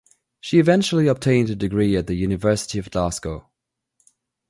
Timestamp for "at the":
1.95-2.15